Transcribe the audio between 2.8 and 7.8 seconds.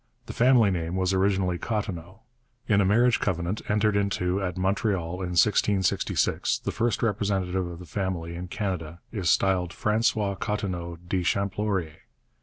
a marriage covenant entered into at Montreal in 1666 the first representative of